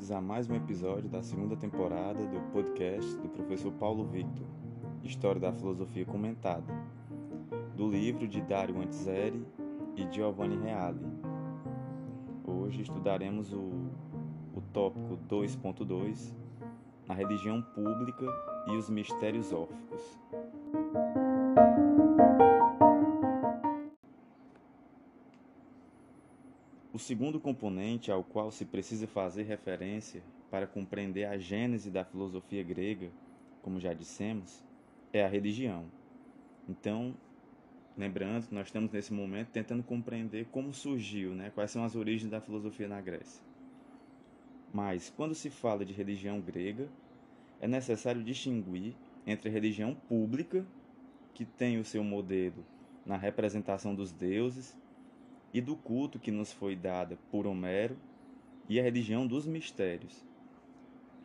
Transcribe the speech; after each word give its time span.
bem-vindos 0.00 0.12
a 0.12 0.20
mais 0.20 0.48
um 0.48 0.54
episódio 0.54 1.10
da 1.10 1.22
segunda 1.22 1.54
temporada 1.54 2.26
do 2.26 2.40
podcast 2.52 3.18
do 3.18 3.28
professor 3.28 3.70
Paulo 3.72 4.06
Victor, 4.06 4.46
História 5.04 5.38
da 5.38 5.52
Filosofia 5.52 6.06
Comentada, 6.06 6.72
do 7.76 7.86
livro 7.90 8.26
de 8.26 8.40
Dario 8.40 8.80
Antiseri 8.80 9.46
e 9.94 10.10
Giovanni 10.10 10.56
Reale. 10.56 11.04
Hoje 12.46 12.80
estudaremos 12.80 13.52
o, 13.52 13.90
o 14.54 14.62
tópico 14.72 15.18
2.2, 15.28 16.32
a 17.06 17.12
religião 17.12 17.60
pública 17.60 18.24
e 18.68 18.76
os 18.76 18.88
mistérios 18.88 19.52
órficos. 19.52 20.18
Segundo 27.00 27.40
componente 27.40 28.10
ao 28.10 28.22
qual 28.22 28.50
se 28.50 28.64
precisa 28.64 29.06
fazer 29.06 29.42
referência 29.42 30.22
para 30.50 30.66
compreender 30.66 31.24
a 31.24 31.38
gênese 31.38 31.90
da 31.90 32.04
filosofia 32.04 32.62
grega, 32.62 33.10
como 33.62 33.80
já 33.80 33.92
dissemos, 33.92 34.62
é 35.12 35.24
a 35.24 35.28
religião. 35.28 35.86
Então, 36.68 37.14
lembrando 37.96 38.46
nós 38.50 38.68
estamos 38.68 38.90
nesse 38.92 39.12
momento 39.12 39.48
tentando 39.48 39.82
compreender 39.82 40.46
como 40.52 40.72
surgiu, 40.72 41.34
né, 41.34 41.50
quais 41.54 41.70
são 41.70 41.84
as 41.84 41.96
origens 41.96 42.30
da 42.30 42.40
filosofia 42.40 42.86
na 42.86 43.00
Grécia. 43.00 43.42
Mas, 44.72 45.12
quando 45.16 45.34
se 45.34 45.50
fala 45.50 45.84
de 45.84 45.92
religião 45.92 46.40
grega, 46.40 46.88
é 47.60 47.66
necessário 47.66 48.22
distinguir 48.22 48.94
entre 49.26 49.48
a 49.48 49.52
religião 49.52 49.94
pública, 49.94 50.64
que 51.34 51.44
tem 51.44 51.78
o 51.78 51.84
seu 51.84 52.04
modelo 52.04 52.64
na 53.04 53.16
representação 53.16 53.94
dos 53.94 54.12
deuses 54.12 54.76
e 55.52 55.60
do 55.60 55.76
culto 55.76 56.18
que 56.18 56.30
nos 56.30 56.52
foi 56.52 56.76
dada 56.76 57.18
por 57.30 57.46
Homero 57.46 57.96
e 58.68 58.78
a 58.78 58.82
religião 58.82 59.26
dos 59.26 59.46
mistérios. 59.46 60.24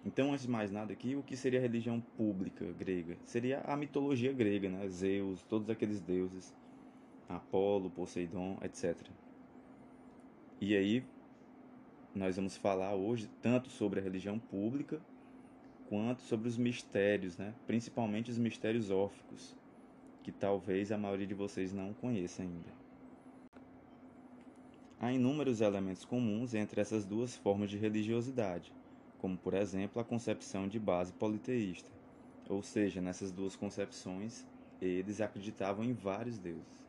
Então, 0.05 0.31
antes 0.31 0.43
de 0.45 0.51
mais 0.51 0.71
nada 0.71 0.93
aqui, 0.93 1.15
o 1.15 1.23
que 1.23 1.35
seria 1.35 1.59
a 1.59 1.61
religião 1.61 1.99
pública 2.15 2.65
grega? 2.73 3.17
Seria 3.23 3.61
a 3.61 3.75
mitologia 3.75 4.31
grega, 4.31 4.69
né? 4.69 4.87
Zeus, 4.87 5.41
todos 5.43 5.69
aqueles 5.69 5.99
deuses, 5.99 6.53
Apolo, 7.27 7.89
Poseidon, 7.89 8.57
etc. 8.61 8.95
E 10.61 10.75
aí, 10.75 11.03
nós 12.13 12.35
vamos 12.35 12.55
falar 12.55 12.93
hoje 12.95 13.29
tanto 13.41 13.69
sobre 13.69 13.99
a 13.99 14.03
religião 14.03 14.37
pública 14.37 15.01
quanto 15.89 16.21
sobre 16.21 16.47
os 16.47 16.57
mistérios, 16.57 17.37
né? 17.37 17.53
principalmente 17.67 18.31
os 18.31 18.37
mistérios 18.37 18.89
órficos, 18.89 19.55
que 20.23 20.31
talvez 20.31 20.91
a 20.91 20.97
maioria 20.97 21.27
de 21.27 21.33
vocês 21.33 21.71
não 21.71 21.93
conheça 21.93 22.41
ainda. 22.41 22.84
Há 24.97 25.11
inúmeros 25.11 25.59
elementos 25.59 26.05
comuns 26.05 26.53
entre 26.53 26.79
essas 26.79 27.05
duas 27.05 27.35
formas 27.35 27.69
de 27.69 27.77
religiosidade, 27.77 28.71
como, 29.19 29.37
por 29.37 29.53
exemplo, 29.53 30.01
a 30.01 30.05
concepção 30.05 30.69
de 30.69 30.79
base 30.79 31.11
politeísta, 31.11 31.91
ou 32.47 32.63
seja, 32.63 33.01
nessas 33.01 33.29
duas 33.29 33.57
concepções 33.57 34.45
eles 34.81 35.19
acreditavam 35.19 35.83
em 35.83 35.93
vários 35.93 36.37
deuses. 36.37 36.85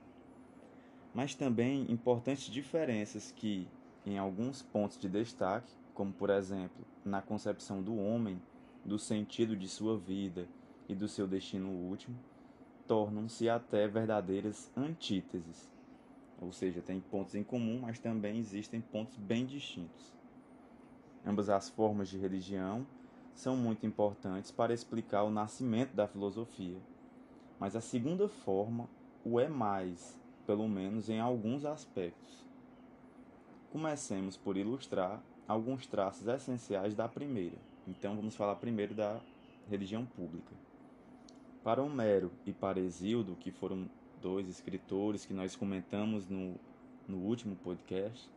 Mas 1.12 1.34
também 1.34 1.90
importantes 1.90 2.44
diferenças 2.44 3.32
que, 3.32 3.66
em 4.04 4.18
alguns 4.18 4.62
pontos 4.62 4.98
de 4.98 5.08
destaque, 5.08 5.72
como 5.92 6.12
por 6.12 6.30
exemplo 6.30 6.86
na 7.04 7.20
concepção 7.20 7.82
do 7.82 7.96
homem, 7.96 8.40
do 8.84 8.98
sentido 8.98 9.56
de 9.56 9.66
sua 9.66 9.98
vida 9.98 10.46
e 10.88 10.94
do 10.94 11.08
seu 11.08 11.26
destino 11.26 11.70
último, 11.70 12.16
tornam-se 12.86 13.48
até 13.48 13.88
verdadeiras 13.88 14.70
antíteses 14.76 15.75
ou 16.40 16.52
seja, 16.52 16.82
tem 16.82 17.00
pontos 17.00 17.34
em 17.34 17.42
comum, 17.42 17.80
mas 17.80 17.98
também 17.98 18.38
existem 18.38 18.80
pontos 18.80 19.16
bem 19.16 19.46
distintos. 19.46 20.14
Ambas 21.24 21.48
as 21.48 21.68
formas 21.68 22.08
de 22.08 22.18
religião 22.18 22.86
são 23.34 23.56
muito 23.56 23.86
importantes 23.86 24.50
para 24.50 24.72
explicar 24.72 25.22
o 25.24 25.30
nascimento 25.30 25.94
da 25.94 26.06
filosofia, 26.06 26.78
mas 27.58 27.74
a 27.74 27.80
segunda 27.80 28.28
forma 28.28 28.88
o 29.24 29.40
é 29.40 29.48
mais, 29.48 30.18
pelo 30.46 30.68
menos 30.68 31.08
em 31.08 31.18
alguns 31.18 31.64
aspectos. 31.64 32.46
Comecemos 33.72 34.36
por 34.36 34.56
ilustrar 34.56 35.20
alguns 35.48 35.86
traços 35.86 36.26
essenciais 36.26 36.94
da 36.94 37.08
primeira. 37.08 37.56
Então 37.86 38.14
vamos 38.16 38.36
falar 38.36 38.56
primeiro 38.56 38.94
da 38.94 39.20
religião 39.68 40.04
pública. 40.04 40.54
Para 41.62 41.82
Homero 41.82 42.30
e 42.46 42.52
para 42.52 42.78
Exildo, 42.78 43.36
que 43.36 43.50
foram 43.50 43.88
dois 44.20 44.48
escritores 44.48 45.24
que 45.24 45.34
nós 45.34 45.54
comentamos 45.54 46.26
no, 46.28 46.54
no 47.06 47.18
último 47.18 47.56
podcast, 47.56 48.30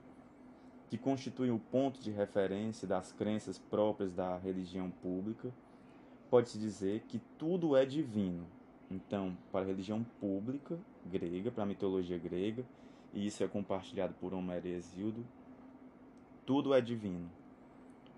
que 0.90 0.98
constituem 0.98 1.52
o 1.52 1.60
ponto 1.60 2.00
de 2.02 2.12
referência 2.12 2.88
das 2.88 3.12
crenças 3.12 3.58
próprias 3.58 4.14
da 4.14 4.38
religião 4.38 4.90
pública, 4.90 5.54
pode-se 6.30 6.58
dizer 6.58 7.04
que 7.08 7.20
tudo 7.38 7.76
é 7.76 7.86
divino. 7.86 8.46
Então, 8.90 9.38
para 9.52 9.62
a 9.62 9.68
religião 9.68 10.04
pública 10.20 10.80
grega, 11.06 11.52
para 11.52 11.64
a 11.64 11.68
mitologia 11.68 12.18
grega, 12.18 12.66
e 13.14 13.26
isso 13.26 13.44
é 13.44 13.48
compartilhado 13.48 14.14
por 14.20 14.34
Homero 14.34 14.68
e 14.68 14.74
Exildo, 14.74 15.26
tudo 16.46 16.74
é 16.74 16.82
divino. 16.82 17.30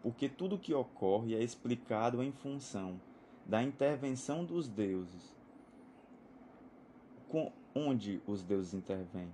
Porque 0.01 0.29
tudo 0.29 0.57
que 0.57 0.73
ocorre 0.73 1.35
é 1.35 1.43
explicado 1.43 2.23
em 2.23 2.31
função 2.31 2.99
da 3.45 3.61
intervenção 3.61 4.45
dos 4.45 4.67
deuses 4.67 5.40
onde 7.73 8.21
os 8.27 8.43
deuses 8.43 8.73
intervêm. 8.73 9.29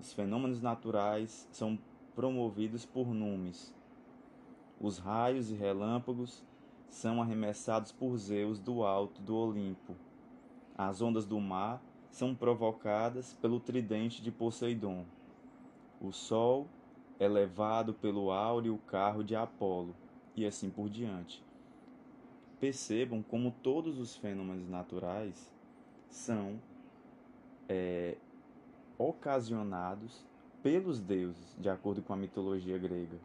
Os 0.00 0.12
fenômenos 0.12 0.60
naturais 0.60 1.48
são 1.50 1.78
promovidos 2.14 2.84
por 2.84 3.12
numes. 3.12 3.74
Os 4.80 4.98
raios 4.98 5.50
e 5.50 5.54
relâmpagos 5.54 6.42
são 6.88 7.20
arremessados 7.20 7.92
por 7.92 8.16
Zeus 8.16 8.58
do 8.58 8.84
alto 8.84 9.20
do 9.22 9.36
Olimpo. 9.36 9.94
As 10.76 11.00
ondas 11.00 11.24
do 11.24 11.40
mar 11.40 11.82
são 12.10 12.34
provocadas 12.34 13.34
pelo 13.34 13.60
tridente 13.60 14.22
de 14.22 14.30
Poseidon. 14.30 15.04
O 16.00 16.12
sol 16.12 16.66
é 17.18 17.26
levado 17.26 17.94
pelo 17.94 18.30
áureo 18.30 18.78
carro 18.86 19.24
de 19.24 19.34
Apolo, 19.34 19.94
e 20.36 20.44
assim 20.44 20.68
por 20.68 20.88
diante. 20.88 21.42
Percebam 22.60 23.22
como 23.22 23.54
todos 23.62 23.98
os 23.98 24.16
fenômenos 24.16 24.68
naturais 24.68 25.52
são 26.08 26.60
é, 27.68 28.16
ocasionados 28.98 30.24
pelos 30.62 31.00
deuses, 31.00 31.56
de 31.58 31.68
acordo 31.68 32.02
com 32.02 32.12
a 32.12 32.16
mitologia 32.16 32.78
grega. 32.78 33.18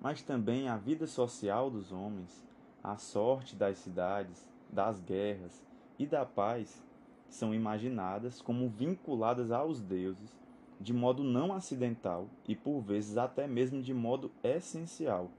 Mas 0.00 0.22
também 0.22 0.68
a 0.68 0.76
vida 0.76 1.06
social 1.06 1.70
dos 1.70 1.92
homens, 1.92 2.46
a 2.82 2.96
sorte 2.96 3.54
das 3.54 3.78
cidades, 3.78 4.46
das 4.70 5.00
guerras 5.00 5.62
e 5.98 6.06
da 6.06 6.24
paz 6.24 6.82
são 7.28 7.54
imaginadas 7.54 8.40
como 8.42 8.68
vinculadas 8.68 9.50
aos 9.50 9.80
deuses 9.80 10.34
de 10.80 10.92
modo 10.92 11.22
não 11.22 11.52
acidental 11.52 12.28
e 12.48 12.56
por 12.56 12.80
vezes 12.80 13.16
até 13.16 13.46
mesmo 13.46 13.80
de 13.80 13.94
modo 13.94 14.32
essencial. 14.42 15.30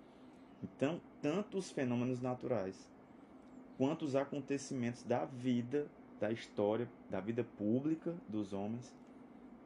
Então, 0.64 1.02
tanto 1.22 1.58
os 1.58 1.70
fenômenos 1.70 2.22
naturais 2.22 2.90
quanto 3.78 4.06
os 4.06 4.16
acontecimentos 4.16 5.04
da 5.04 5.26
vida 5.26 5.88
da 6.24 6.32
história, 6.32 6.88
da 7.10 7.20
vida 7.20 7.44
pública 7.44 8.16
dos 8.30 8.54
homens, 8.54 8.96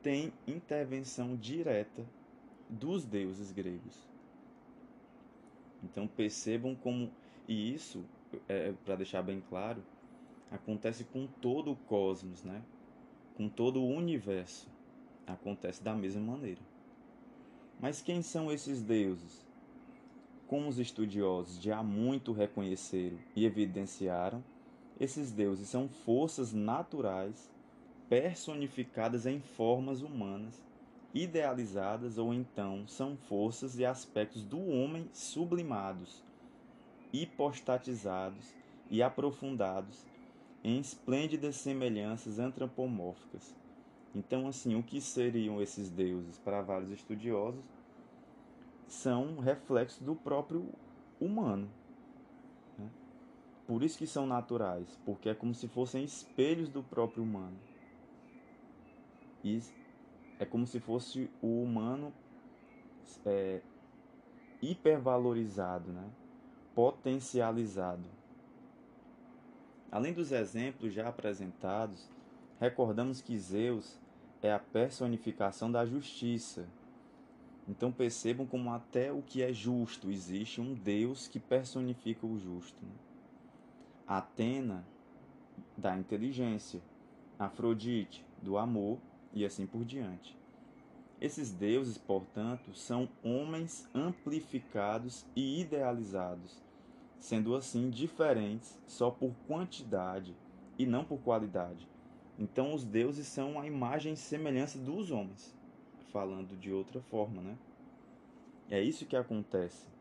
tem 0.01 0.33
intervenção 0.47 1.35
direta 1.35 2.03
dos 2.67 3.05
deuses 3.05 3.51
gregos. 3.51 4.09
Então 5.83 6.07
percebam 6.07 6.73
como, 6.73 7.11
e 7.47 7.75
isso, 7.75 8.03
é, 8.49 8.73
para 8.83 8.95
deixar 8.95 9.21
bem 9.21 9.39
claro, 9.39 9.83
acontece 10.49 11.03
com 11.03 11.27
todo 11.27 11.73
o 11.73 11.75
cosmos, 11.75 12.43
né? 12.43 12.63
com 13.35 13.47
todo 13.47 13.79
o 13.79 13.87
universo. 13.87 14.67
Acontece 15.27 15.83
da 15.83 15.93
mesma 15.93 16.21
maneira. 16.21 16.61
Mas 17.79 18.01
quem 18.01 18.23
são 18.23 18.51
esses 18.51 18.81
deuses? 18.81 19.45
Como 20.47 20.67
os 20.67 20.79
estudiosos 20.79 21.61
já 21.61 21.83
muito 21.83 22.31
reconheceram 22.31 23.19
e 23.35 23.45
evidenciaram, 23.45 24.43
esses 24.99 25.31
deuses 25.31 25.69
são 25.69 25.87
forças 25.87 26.53
naturais 26.53 27.49
personificadas 28.09 29.25
em 29.25 29.39
formas 29.39 30.01
humanas, 30.01 30.61
idealizadas 31.13 32.17
ou 32.17 32.33
então 32.33 32.87
são 32.87 33.17
forças 33.17 33.77
e 33.77 33.85
aspectos 33.85 34.43
do 34.43 34.59
homem 34.59 35.09
sublimados, 35.13 36.23
hipostatizados 37.13 38.53
e 38.89 39.01
aprofundados 39.03 40.05
em 40.63 40.79
esplêndidas 40.79 41.55
semelhanças 41.57 42.39
antropomórficas. 42.39 43.55
Então, 44.15 44.47
assim, 44.47 44.75
o 44.75 44.83
que 44.83 44.99
seriam 44.99 45.61
esses 45.61 45.89
deuses 45.89 46.37
para 46.39 46.61
vários 46.61 46.91
estudiosos 46.91 47.63
são 48.87 49.39
reflexos 49.39 50.01
do 50.01 50.15
próprio 50.15 50.69
humano, 51.19 51.69
por 53.67 53.83
isso 53.83 53.97
que 53.97 54.07
são 54.07 54.25
naturais, 54.25 54.87
porque 55.05 55.27
é 55.27 55.35
como 55.35 55.53
se 55.53 55.67
fossem 55.67 56.05
espelhos 56.05 56.69
do 56.69 56.81
próprio 56.81 57.21
humano. 57.21 57.57
E 59.43 59.61
é 60.39 60.45
como 60.45 60.65
se 60.65 60.79
fosse 60.79 61.29
o 61.41 61.61
humano 61.61 62.13
é, 63.25 63.61
hipervalorizado, 64.61 65.91
né? 65.91 66.09
potencializado. 66.73 68.03
Além 69.91 70.13
dos 70.13 70.31
exemplos 70.31 70.93
já 70.93 71.09
apresentados, 71.09 72.07
recordamos 72.59 73.21
que 73.21 73.37
Zeus 73.37 73.97
é 74.41 74.51
a 74.51 74.59
personificação 74.59 75.71
da 75.71 75.85
justiça. 75.85 76.67
Então 77.67 77.91
percebam 77.91 78.45
como 78.45 78.71
até 78.71 79.11
o 79.11 79.21
que 79.21 79.41
é 79.41 79.51
justo 79.51 80.09
existe 80.09 80.61
um 80.61 80.73
Deus 80.73 81.27
que 81.27 81.39
personifica 81.39 82.25
o 82.25 82.39
justo. 82.39 82.81
Né? 82.85 83.06
Atena 84.07 84.87
da 85.75 85.97
inteligência, 85.97 86.81
Afrodite 87.37 88.25
do 88.41 88.57
amor 88.57 88.99
e 89.33 89.43
assim 89.43 89.67
por 89.67 89.83
diante. 89.83 90.37
Esses 91.19 91.51
deuses, 91.51 91.97
portanto, 91.97 92.73
são 92.73 93.09
homens 93.21 93.89
amplificados 93.93 95.25
e 95.35 95.59
idealizados, 95.59 96.63
sendo 97.19 97.53
assim 97.53 97.89
diferentes 97.89 98.79
só 98.87 99.11
por 99.11 99.33
quantidade 99.45 100.33
e 100.79 100.85
não 100.85 101.03
por 101.03 101.19
qualidade. 101.19 101.85
Então, 102.39 102.73
os 102.73 102.85
deuses 102.85 103.27
são 103.27 103.59
a 103.59 103.67
imagem 103.67 104.13
e 104.13 104.17
semelhança 104.17 104.79
dos 104.79 105.11
homens, 105.11 105.53
falando 106.13 106.55
de 106.55 106.71
outra 106.71 107.01
forma, 107.01 107.41
né? 107.41 107.57
É 108.69 108.81
isso 108.81 109.05
que 109.05 109.15
acontece. 109.15 109.96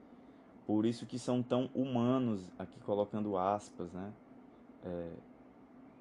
Por 0.67 0.85
isso 0.85 1.07
que 1.07 1.19
são 1.19 1.43
tão 1.43 1.71
humanos, 1.75 2.51
aqui 2.59 2.79
colocando 2.81 3.37
aspas, 3.37 3.93
né? 3.93 4.13
É, 4.85 5.13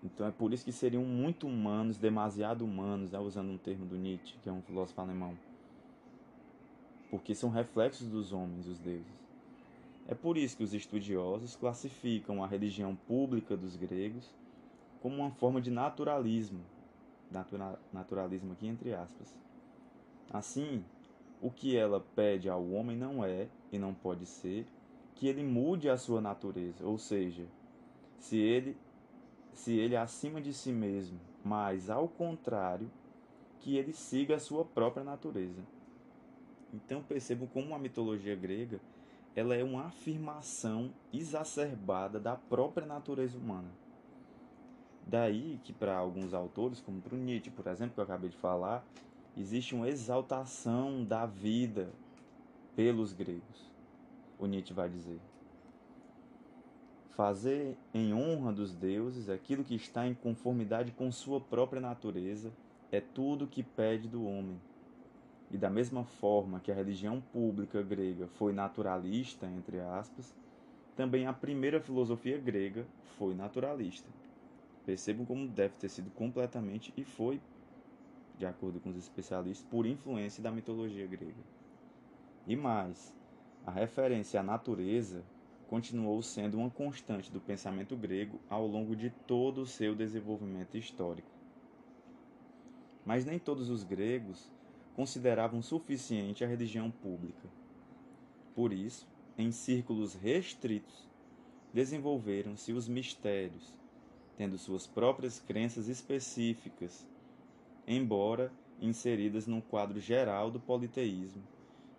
então 0.03 0.27
é 0.27 0.31
por 0.31 0.53
isso 0.53 0.65
que 0.65 0.71
seriam 0.71 1.03
muito 1.03 1.47
humanos, 1.47 1.97
demasiado 1.97 2.63
humanos, 2.63 3.11
né, 3.11 3.19
usando 3.19 3.51
um 3.51 3.57
termo 3.57 3.85
do 3.85 3.95
Nietzsche, 3.95 4.37
que 4.41 4.49
é 4.49 4.51
um 4.51 4.61
filósofo 4.61 4.99
alemão. 5.01 5.37
Porque 7.09 7.33
são 7.33 7.49
reflexos 7.49 8.07
dos 8.07 8.33
homens, 8.33 8.67
os 8.67 8.79
deuses. 8.79 9.25
É 10.07 10.13
por 10.13 10.37
isso 10.37 10.57
que 10.57 10.63
os 10.63 10.73
estudiosos 10.73 11.55
classificam 11.55 12.43
a 12.43 12.47
religião 12.47 12.95
pública 12.95 13.57
dos 13.57 13.75
gregos 13.75 14.29
como 15.01 15.17
uma 15.17 15.31
forma 15.31 15.59
de 15.59 15.71
naturalismo, 15.71 16.61
natura, 17.31 17.79
naturalismo 17.91 18.53
aqui 18.53 18.67
entre 18.67 18.93
aspas. 18.93 19.35
Assim, 20.31 20.83
o 21.41 21.51
que 21.51 21.75
ela 21.75 21.99
pede 22.15 22.49
ao 22.49 22.67
homem 22.69 22.97
não 22.97 23.23
é, 23.23 23.47
e 23.71 23.77
não 23.77 23.93
pode 23.93 24.25
ser, 24.25 24.65
que 25.15 25.27
ele 25.27 25.43
mude 25.43 25.89
a 25.89 25.97
sua 25.97 26.21
natureza, 26.21 26.85
ou 26.85 26.97
seja, 26.97 27.45
se 28.19 28.37
ele 28.37 28.77
se 29.53 29.73
ele 29.73 29.95
é 29.95 29.97
acima 29.97 30.41
de 30.41 30.53
si 30.53 30.71
mesmo, 30.71 31.17
mas 31.41 31.89
ao 31.89 32.09
contrário, 32.09 32.91
que 33.61 33.77
ele 33.77 33.93
siga 33.93 34.35
a 34.35 34.39
sua 34.39 34.65
própria 34.65 35.03
natureza. 35.03 35.61
Então 36.73 37.01
percebam 37.01 37.47
como 37.47 37.73
a 37.73 37.79
mitologia 37.79 38.35
grega 38.35 38.81
ela 39.35 39.55
é 39.55 39.63
uma 39.63 39.85
afirmação 39.85 40.91
exacerbada 41.11 42.19
da 42.19 42.35
própria 42.35 42.85
natureza 42.85 43.37
humana. 43.37 43.69
Daí 45.05 45.59
que 45.63 45.73
para 45.73 45.97
alguns 45.97 46.33
autores, 46.33 46.79
como 46.79 47.01
para 47.01 47.17
Nietzsche, 47.17 47.51
por 47.51 47.67
exemplo, 47.67 47.93
que 47.93 47.99
eu 47.99 48.03
acabei 48.05 48.29
de 48.29 48.37
falar, 48.37 48.85
existe 49.37 49.75
uma 49.75 49.89
exaltação 49.89 51.03
da 51.03 51.25
vida 51.25 51.89
pelos 52.75 53.13
gregos. 53.13 53.71
O 54.37 54.45
Nietzsche 54.45 54.73
vai 54.73 54.89
dizer: 54.89 55.19
fazer 57.15 57.77
em 57.93 58.13
honra 58.13 58.51
dos 58.51 58.73
deuses 58.73 59.29
aquilo 59.29 59.63
que 59.63 59.75
está 59.75 60.05
em 60.05 60.13
conformidade 60.13 60.91
com 60.91 61.11
sua 61.11 61.39
própria 61.39 61.81
natureza 61.81 62.51
é 62.91 62.99
tudo 62.99 63.47
que 63.47 63.63
pede 63.63 64.07
do 64.07 64.25
homem. 64.25 64.59
E 65.51 65.57
da 65.57 65.69
mesma 65.69 66.03
forma 66.03 66.59
que 66.59 66.71
a 66.71 66.75
religião 66.75 67.21
pública 67.31 67.81
grega 67.81 68.27
foi 68.27 68.51
naturalista, 68.51 69.45
entre 69.45 69.79
aspas, 69.79 70.33
também 70.95 71.27
a 71.27 71.33
primeira 71.33 71.79
filosofia 71.79 72.37
grega 72.37 72.85
foi 73.17 73.35
naturalista. 73.35 74.09
Percebam 74.85 75.25
como 75.25 75.47
deve 75.47 75.75
ter 75.77 75.89
sido 75.89 76.09
completamente 76.11 76.93
e 76.97 77.03
foi, 77.03 77.39
de 78.37 78.45
acordo 78.45 78.79
com 78.79 78.89
os 78.89 78.97
especialistas, 78.97 79.65
por 79.69 79.85
influência 79.85 80.43
da 80.43 80.51
mitologia 80.51 81.07
grega. 81.07 81.43
E 82.47 82.55
mais, 82.55 83.13
a 83.65 83.71
referência 83.71 84.39
à 84.39 84.43
natureza 84.43 85.23
continuou 85.67 86.21
sendo 86.21 86.57
uma 86.57 86.69
constante 86.69 87.31
do 87.31 87.41
pensamento 87.41 87.95
grego 87.95 88.39
ao 88.49 88.67
longo 88.67 88.95
de 88.95 89.09
todo 89.09 89.61
o 89.61 89.65
seu 89.65 89.95
desenvolvimento 89.95 90.77
histórico. 90.77 91.29
Mas 93.03 93.25
nem 93.25 93.39
todos 93.39 93.69
os 93.69 93.83
gregos 93.83 94.51
consideravam 94.95 95.61
suficiente 95.61 96.43
a 96.43 96.47
religião 96.47 96.89
pública. 96.91 97.49
Por 98.53 98.71
isso, 98.71 99.07
em 99.37 99.51
círculos 99.51 100.13
restritos, 100.13 101.07
desenvolveram-se 101.73 102.71
os 102.71 102.87
mistérios, 102.87 103.73
tendo 104.37 104.57
suas 104.57 104.87
próprias 104.87 105.39
crenças 105.39 105.87
específicas, 105.89 107.05
embora 107.87 108.51
inseridas 108.81 109.47
num 109.47 109.61
quadro 109.61 109.99
geral 109.99 110.51
do 110.51 110.59
politeísmo 110.59 111.43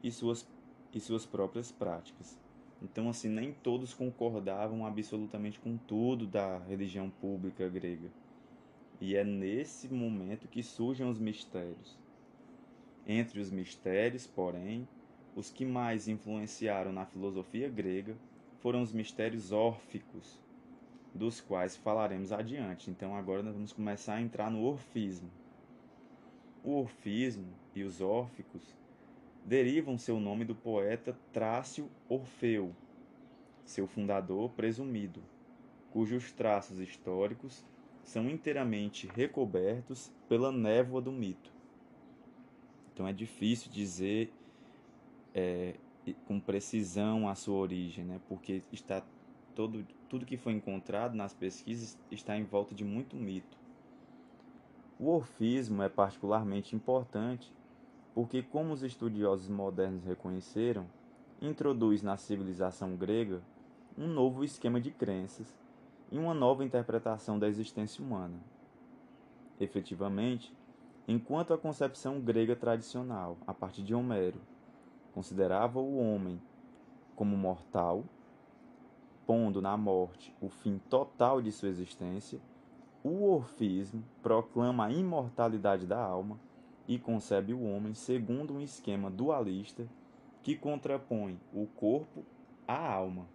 e 0.03 0.11
suas, 0.11 0.49
e 0.93 1.01
suas 1.01 1.25
próprias 1.25 1.71
práticas. 1.71 2.39
Então, 2.83 3.09
assim, 3.09 3.29
nem 3.29 3.53
todos 3.53 3.95
concordavam 3.95 4.85
absolutamente 4.85 5.59
com 5.59 5.77
tudo 5.77 6.27
da 6.27 6.59
religião 6.59 7.09
pública 7.09 7.69
grega. 7.69 8.11
E 9.01 9.17
é 9.17 9.25
nesse 9.25 9.89
momento 9.89 10.49
que 10.49 10.63
surgem 10.63 11.09
os 11.09 11.19
mistérios. 11.19 11.99
Entre 13.07 13.41
os 13.41 13.51
mistérios, 13.51 14.27
porém, 14.27 14.87
os 15.35 15.51
que 15.51 15.65
mais 15.65 16.09
influenciaram 16.09 16.93
na 16.93 17.07
filosofia 17.07 17.69
grega 17.69 18.17
foram 18.61 18.83
os 18.83 18.93
mistérios 18.93 19.53
órficos, 19.53 20.39
dos 21.15 21.41
quais 21.41 21.77
falaremos 21.77 22.33
adiante. 22.33 22.91
Então, 22.91 23.15
agora 23.15 23.43
nós 23.43 23.55
vamos 23.55 23.73
começar 23.73 24.15
a 24.15 24.21
entrar 24.21 24.51
no 24.51 24.63
orfismo. 24.63 25.31
O 26.67 26.81
orfismo 26.81 27.47
e 27.77 27.85
os 27.85 28.01
órficos 28.01 28.61
derivam 29.45 29.97
seu 29.97 30.19
nome 30.19 30.45
do 30.45 30.53
poeta 30.53 31.17
Trácio 31.33 31.89
Orfeu, 32.09 32.75
seu 33.65 33.87
fundador 33.87 34.51
presumido, 34.51 35.23
cujos 35.93 36.33
traços 36.33 36.81
históricos 36.81 37.65
são 38.03 38.29
inteiramente 38.29 39.07
recobertos 39.07 40.11
pela 40.29 40.51
névoa 40.51 41.01
do 41.01 41.13
mito. 41.13 41.53
Então 42.93 43.07
é 43.07 43.13
difícil 43.13 43.71
dizer 43.71 44.33
é, 45.33 45.77
com 46.27 46.41
precisão 46.41 47.29
a 47.29 47.37
sua 47.37 47.59
origem, 47.59 48.05
né? 48.05 48.21
porque 48.29 48.61
está 48.73 49.07
todo, 49.55 49.87
tudo 50.09 50.27
que 50.27 50.37
foi 50.37 50.55
encontrado 50.55 51.15
nas 51.15 51.33
pesquisas 51.33 51.97
está 52.11 52.37
em 52.37 52.43
volta 52.43 52.75
de 52.75 52.85
muito 52.85 53.15
mito. 53.15 53.57
O 54.99 55.11
orfismo 55.11 55.83
é 55.83 55.91
particularmente 55.91 56.75
importante 56.75 57.53
porque, 58.15 58.43
como 58.43 58.73
os 58.73 58.83
estudiosos 58.83 59.47
modernos 59.47 60.05
reconheceram, 60.05 60.87
introduz 61.41 62.03
na 62.03 62.17
civilização 62.17 62.97
grega 62.97 63.43
um 63.97 64.07
novo 64.07 64.43
esquema 64.43 64.81
de 64.81 64.91
crenças 64.91 65.55
e 66.11 66.17
uma 66.17 66.33
nova 66.33 66.65
interpretação 66.65 67.39
da 67.39 67.47
existência 67.47 68.03
humana. 68.03 68.41
Efetivamente, 69.61 70.55
enquanto 71.07 71.53
a 71.53 71.59
concepção 71.59 72.19
grega 72.19 72.57
tradicional, 72.57 73.37
a 73.47 73.53
partir 73.53 73.83
de 73.83 73.95
Homero, 73.95 74.41
considerava 75.13 75.79
o 75.79 75.99
homem 75.99 76.41
como 77.15 77.37
mortal, 77.37 78.03
pondo 79.27 79.61
na 79.61 79.77
morte 79.77 80.35
o 80.41 80.49
fim 80.49 80.81
total 80.89 81.43
de 81.43 81.53
sua 81.53 81.69
existência, 81.69 82.41
o 83.07 83.31
orfismo 83.31 84.03
proclama 84.21 84.87
a 84.87 84.91
imortalidade 84.91 85.87
da 85.87 86.03
alma 86.03 86.41
e 86.89 86.99
concebe 86.99 87.53
o 87.53 87.63
homem 87.63 87.95
segundo 87.95 88.55
um 88.55 88.61
esquema 88.61 89.09
dualista 89.09 89.87
que 90.43 90.57
contrapõe 90.57 91.39
o 91.55 91.67
corpo 91.67 92.25
à 92.67 92.77
alma. 92.77 93.27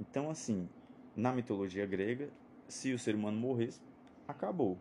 Então, 0.00 0.28
assim, 0.28 0.68
na 1.14 1.32
mitologia 1.32 1.86
grega, 1.86 2.30
se 2.66 2.92
o 2.92 2.98
ser 2.98 3.14
humano 3.14 3.38
morresse, 3.38 3.80
acabou. 4.26 4.76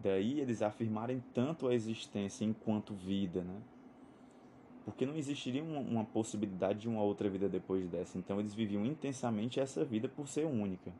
Daí 0.00 0.38
eles 0.38 0.62
afirmarem 0.62 1.22
tanto 1.34 1.66
a 1.66 1.74
existência 1.74 2.44
enquanto 2.44 2.94
vida, 2.94 3.42
né? 3.42 3.60
Porque 4.84 5.04
não 5.04 5.16
existiria 5.16 5.64
uma, 5.64 5.80
uma 5.80 6.04
possibilidade 6.04 6.80
de 6.80 6.88
uma 6.88 7.02
outra 7.02 7.28
vida 7.28 7.48
depois 7.48 7.88
dessa. 7.88 8.16
Então 8.18 8.38
eles 8.38 8.54
viviam 8.54 8.84
intensamente 8.86 9.58
essa 9.58 9.84
vida 9.84 10.08
por 10.08 10.28
ser 10.28 10.46
única. 10.46 10.92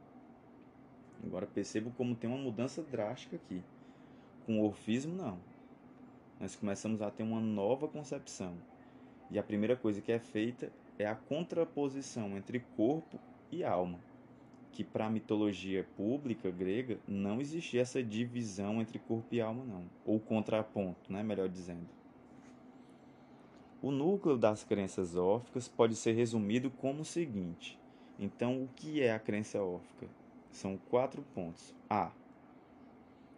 Agora 1.26 1.46
percebo 1.46 1.90
como 1.96 2.14
tem 2.14 2.30
uma 2.30 2.38
mudança 2.38 2.82
drástica 2.82 3.36
aqui. 3.36 3.62
Com 4.44 4.60
o 4.60 4.64
orfismo, 4.64 5.14
não. 5.14 5.38
Nós 6.38 6.54
começamos 6.54 7.02
a 7.02 7.10
ter 7.10 7.22
uma 7.22 7.40
nova 7.40 7.88
concepção. 7.88 8.54
E 9.30 9.38
a 9.38 9.42
primeira 9.42 9.74
coisa 9.74 10.00
que 10.00 10.12
é 10.12 10.18
feita 10.18 10.70
é 10.98 11.06
a 11.06 11.16
contraposição 11.16 12.36
entre 12.36 12.60
corpo 12.76 13.18
e 13.50 13.64
alma. 13.64 13.98
Que 14.70 14.84
para 14.84 15.06
a 15.06 15.10
mitologia 15.10 15.84
pública 15.96 16.50
grega 16.50 16.98
não 17.08 17.40
existia 17.40 17.80
essa 17.80 18.02
divisão 18.02 18.80
entre 18.80 18.98
corpo 18.98 19.34
e 19.34 19.40
alma, 19.40 19.64
não. 19.64 19.84
Ou 20.04 20.20
contraponto, 20.20 21.12
né? 21.12 21.22
melhor 21.22 21.48
dizendo. 21.48 21.88
O 23.82 23.90
núcleo 23.90 24.36
das 24.36 24.62
crenças 24.62 25.16
órficas 25.16 25.66
pode 25.66 25.96
ser 25.96 26.12
resumido 26.12 26.70
como 26.70 27.02
o 27.02 27.04
seguinte. 27.04 27.78
Então, 28.18 28.62
o 28.62 28.68
que 28.76 29.02
é 29.02 29.12
a 29.12 29.18
crença 29.18 29.62
órfica? 29.62 30.06
São 30.56 30.78
quatro 30.78 31.22
pontos. 31.34 31.74
A. 31.88 32.10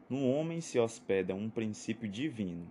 No 0.09 0.31
homem 0.31 0.61
se 0.61 0.79
hospeda 0.79 1.35
um 1.35 1.51
princípio 1.51 2.09
divino, 2.09 2.65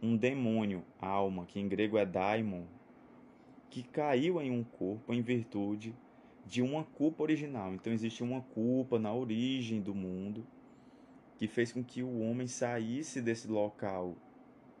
um 0.00 0.16
demônio, 0.16 0.84
alma, 1.00 1.44
que 1.44 1.58
em 1.58 1.68
grego 1.68 1.98
é 1.98 2.06
daimon, 2.06 2.66
que 3.68 3.82
caiu 3.82 4.40
em 4.40 4.48
um 4.48 4.62
corpo 4.62 5.12
em 5.12 5.20
virtude 5.20 5.92
de 6.46 6.62
uma 6.62 6.84
culpa 6.84 7.24
original. 7.24 7.74
Então 7.74 7.92
existe 7.92 8.22
uma 8.22 8.40
culpa 8.40 8.96
na 8.96 9.12
origem 9.12 9.82
do 9.82 9.92
mundo 9.92 10.46
que 11.36 11.48
fez 11.48 11.72
com 11.72 11.82
que 11.82 12.00
o 12.00 12.20
homem 12.20 12.46
saísse 12.46 13.20
desse 13.20 13.48
local 13.48 14.14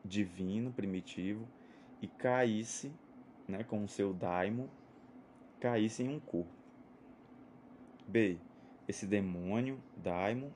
divino, 0.04 0.72
primitivo, 0.72 1.48
e 2.00 2.06
caísse, 2.06 2.92
né, 3.48 3.64
com 3.64 3.82
o 3.82 3.88
seu 3.88 4.14
daimon, 4.14 4.68
caísse 5.58 6.04
em 6.04 6.08
um 6.08 6.20
corpo. 6.20 6.52
B. 8.06 8.38
Esse 8.90 9.06
demônio, 9.06 9.78
daimon, 9.98 10.48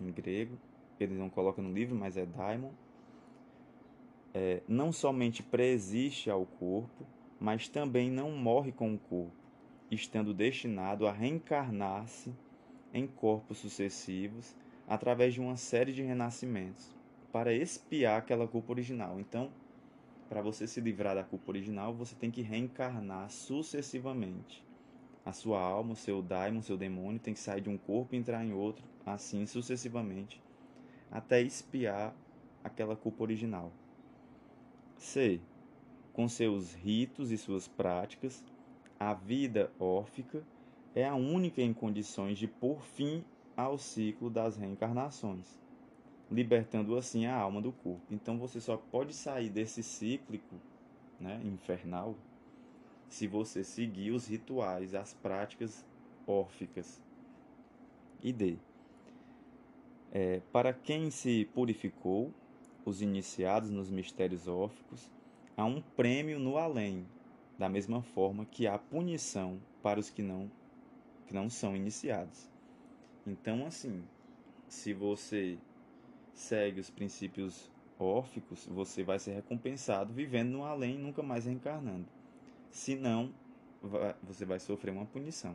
em 0.00 0.12
grego, 0.12 0.56
ele 1.00 1.14
não 1.14 1.28
coloca 1.28 1.60
no 1.60 1.74
livro, 1.74 1.96
mas 1.96 2.16
é 2.16 2.24
daimon, 2.24 2.70
é, 4.32 4.62
não 4.68 4.92
somente 4.92 5.42
preexiste 5.42 6.30
ao 6.30 6.46
corpo, 6.46 7.04
mas 7.40 7.66
também 7.66 8.08
não 8.08 8.30
morre 8.30 8.70
com 8.70 8.94
o 8.94 8.98
corpo, 9.00 9.34
estando 9.90 10.32
destinado 10.32 11.04
a 11.04 11.10
reencarnar-se 11.10 12.32
em 12.92 13.08
corpos 13.08 13.58
sucessivos 13.58 14.54
através 14.86 15.34
de 15.34 15.40
uma 15.40 15.56
série 15.56 15.92
de 15.92 16.00
renascimentos 16.00 16.94
para 17.32 17.52
expiar 17.52 18.20
aquela 18.20 18.46
culpa 18.46 18.70
original. 18.70 19.18
Então, 19.18 19.50
para 20.28 20.40
você 20.40 20.68
se 20.68 20.80
livrar 20.80 21.16
da 21.16 21.24
culpa 21.24 21.50
original, 21.50 21.92
você 21.92 22.14
tem 22.14 22.30
que 22.30 22.40
reencarnar 22.40 23.28
sucessivamente. 23.30 24.62
A 25.24 25.32
sua 25.32 25.58
alma, 25.58 25.94
o 25.94 25.96
seu 25.96 26.20
daimon, 26.20 26.58
o 26.58 26.62
seu 26.62 26.76
demônio 26.76 27.18
tem 27.18 27.32
que 27.32 27.40
sair 27.40 27.62
de 27.62 27.70
um 27.70 27.78
corpo 27.78 28.14
e 28.14 28.18
entrar 28.18 28.44
em 28.44 28.52
outro, 28.52 28.84
assim 29.06 29.46
sucessivamente, 29.46 30.42
até 31.10 31.40
expiar 31.40 32.14
aquela 32.62 32.94
culpa 32.94 33.22
original. 33.22 33.72
C. 34.98 35.40
Com 36.12 36.28
seus 36.28 36.74
ritos 36.74 37.30
e 37.30 37.38
suas 37.38 37.66
práticas, 37.66 38.44
a 39.00 39.14
vida 39.14 39.72
órfica 39.80 40.44
é 40.94 41.04
a 41.06 41.14
única 41.14 41.60
em 41.60 41.72
condições 41.72 42.38
de 42.38 42.46
pôr 42.46 42.80
fim 42.82 43.24
ao 43.56 43.78
ciclo 43.78 44.30
das 44.30 44.56
reencarnações, 44.56 45.58
libertando 46.30 46.96
assim 46.96 47.26
a 47.26 47.34
alma 47.34 47.60
do 47.60 47.72
corpo. 47.72 48.02
Então 48.10 48.38
você 48.38 48.60
só 48.60 48.76
pode 48.76 49.12
sair 49.14 49.48
desse 49.48 49.82
cíclico 49.82 50.56
né, 51.18 51.40
infernal 51.44 52.14
se 53.14 53.28
você 53.28 53.62
seguir 53.62 54.10
os 54.10 54.26
rituais, 54.26 54.92
as 54.92 55.14
práticas 55.14 55.86
órficas. 56.26 57.00
E 58.20 58.32
D. 58.32 58.58
É, 60.10 60.40
para 60.50 60.72
quem 60.72 61.12
se 61.12 61.48
purificou, 61.54 62.32
os 62.84 63.00
iniciados 63.00 63.70
nos 63.70 63.88
mistérios 63.88 64.48
órficos, 64.48 65.12
há 65.56 65.64
um 65.64 65.80
prêmio 65.80 66.40
no 66.40 66.56
além, 66.56 67.06
da 67.56 67.68
mesma 67.68 68.02
forma 68.02 68.44
que 68.44 68.66
há 68.66 68.76
punição 68.76 69.60
para 69.80 70.00
os 70.00 70.10
que 70.10 70.20
não, 70.20 70.50
que 71.28 71.32
não 71.32 71.48
são 71.48 71.76
iniciados. 71.76 72.50
Então, 73.24 73.64
assim, 73.64 74.02
se 74.66 74.92
você 74.92 75.56
segue 76.32 76.80
os 76.80 76.90
princípios 76.90 77.70
órficos, 77.96 78.66
você 78.66 79.04
vai 79.04 79.20
ser 79.20 79.34
recompensado 79.34 80.12
vivendo 80.12 80.50
no 80.50 80.64
além, 80.64 80.98
nunca 80.98 81.22
mais 81.22 81.44
reencarnando. 81.44 82.13
Se 82.74 82.96
não, 82.96 83.32
você 84.20 84.44
vai 84.44 84.58
sofrer 84.58 84.90
uma 84.90 85.06
punição. 85.06 85.54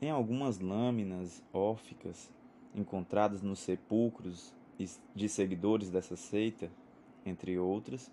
Em 0.00 0.10
algumas 0.10 0.58
lâminas 0.58 1.42
órficas 1.52 2.32
encontradas 2.74 3.42
nos 3.42 3.58
sepulcros 3.58 4.54
de 5.14 5.28
seguidores 5.28 5.90
dessa 5.90 6.16
seita, 6.16 6.70
entre 7.24 7.58
outras, 7.58 8.10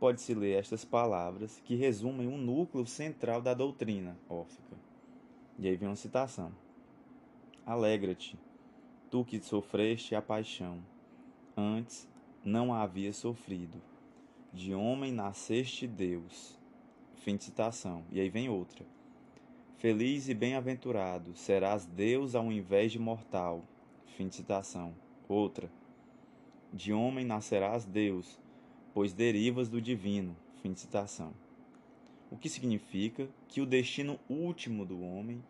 pode-se 0.00 0.32
ler 0.32 0.58
estas 0.58 0.86
palavras 0.86 1.60
que 1.66 1.74
resumem 1.74 2.26
um 2.26 2.38
núcleo 2.38 2.86
central 2.86 3.42
da 3.42 3.52
doutrina 3.52 4.16
órfica. 4.26 4.74
E 5.58 5.68
aí 5.68 5.76
vem 5.76 5.90
uma 5.90 5.96
citação: 5.96 6.50
Alegra-te, 7.66 8.38
tu 9.10 9.22
que 9.22 9.38
sofreste 9.38 10.14
a 10.14 10.22
paixão, 10.22 10.82
antes 11.54 12.08
não 12.42 12.72
a 12.72 12.82
havia 12.82 13.12
sofrido. 13.12 13.78
De 14.52 14.74
homem 14.74 15.12
nasceste 15.12 15.86
Deus. 15.86 16.58
Fim 17.14 17.36
de 17.36 17.44
citação. 17.44 18.04
E 18.10 18.18
aí 18.18 18.28
vem 18.28 18.48
outra. 18.48 18.84
Feliz 19.78 20.28
e 20.28 20.34
bem-aventurado 20.34 21.36
serás 21.36 21.86
Deus 21.86 22.34
ao 22.34 22.50
invés 22.50 22.90
de 22.90 22.98
mortal. 22.98 23.64
Fim 24.16 24.26
de 24.26 24.34
citação. 24.34 24.92
Outra. 25.28 25.70
De 26.72 26.92
homem 26.92 27.24
nascerás 27.24 27.84
Deus, 27.84 28.40
pois 28.92 29.12
derivas 29.12 29.68
do 29.68 29.80
divino. 29.80 30.36
Fim 30.62 30.72
de 30.72 30.80
citação. 30.80 31.32
O 32.28 32.36
que 32.36 32.48
significa 32.48 33.28
que 33.46 33.60
o 33.60 33.66
destino 33.66 34.18
último 34.28 34.84
do 34.84 35.00
homem 35.00 35.42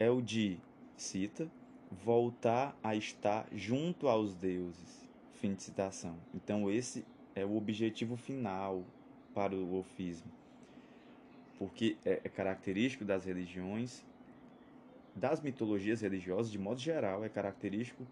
é 0.00 0.10
o 0.10 0.20
de, 0.20 0.58
cita, 0.96 1.48
voltar 1.90 2.76
a 2.82 2.96
estar 2.96 3.46
junto 3.52 4.08
aos 4.08 4.34
deuses. 4.34 5.08
Fim 5.34 5.54
de 5.54 5.62
citação. 5.62 6.16
Então, 6.34 6.68
esse 6.68 7.04
é 7.38 7.44
o 7.44 7.56
objetivo 7.56 8.16
final 8.16 8.84
para 9.34 9.54
o 9.54 9.78
ofismo. 9.78 10.30
Porque 11.58 11.96
é, 12.04 12.20
é 12.24 12.28
característico 12.28 13.04
das 13.04 13.24
religiões, 13.24 14.04
das 15.14 15.40
mitologias 15.40 16.00
religiosas, 16.00 16.50
de 16.50 16.58
modo 16.58 16.80
geral, 16.80 17.24
é 17.24 17.28
característico 17.28 18.06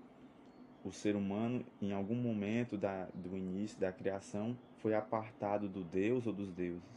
o 0.87 0.93
ser 0.93 1.17
humano, 1.17 1.67
em 1.83 1.93
algum 1.93 2.15
momento 2.15 2.77
da, 2.77 3.09
do 3.13 3.37
início 3.37 3.79
da 3.81 3.91
criação, 3.91 4.57
foi 4.79 4.95
apartado 4.95 5.69
do 5.69 5.83
Deus 5.83 6.29
ou 6.29 6.33
dos 6.33 6.53
deuses. 6.53 6.89